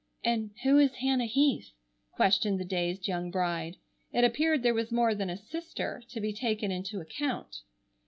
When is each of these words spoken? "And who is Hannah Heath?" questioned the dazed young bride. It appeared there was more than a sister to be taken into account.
"And 0.23 0.49
who 0.63 0.79
is 0.79 0.95
Hannah 0.95 1.27
Heath?" 1.27 1.73
questioned 2.13 2.59
the 2.59 2.65
dazed 2.65 3.07
young 3.07 3.29
bride. 3.29 3.75
It 4.11 4.23
appeared 4.23 4.63
there 4.63 4.73
was 4.73 4.91
more 4.91 5.13
than 5.13 5.29
a 5.29 5.37
sister 5.37 6.01
to 6.09 6.19
be 6.19 6.33
taken 6.33 6.71
into 6.71 7.01
account. 7.01 7.57